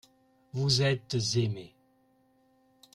Vous 0.53 0.81
êtes 0.81 1.15
aimés. 1.35 1.75